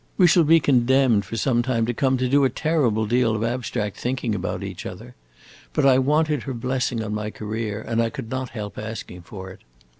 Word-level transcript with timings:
We 0.17 0.25
shall 0.25 0.43
be 0.45 0.59
condemned, 0.59 1.25
for 1.25 1.37
some 1.37 1.61
time 1.61 1.85
to 1.85 1.93
come, 1.93 2.17
to 2.17 2.27
do 2.27 2.43
a 2.43 2.49
terrible 2.49 3.05
deal 3.05 3.35
of 3.35 3.43
abstract 3.43 3.97
thinking 3.97 4.33
about 4.33 4.63
each 4.63 4.83
other. 4.87 5.13
But 5.73 5.85
I 5.85 5.99
wanted 5.99 6.41
her 6.41 6.55
blessing 6.55 7.03
on 7.03 7.13
my 7.13 7.29
career 7.29 7.85
and 7.87 8.01
I 8.01 8.09
could 8.09 8.31
not 8.31 8.49
help 8.49 8.79
asking 8.79 9.21
for 9.21 9.51
it. 9.51 9.59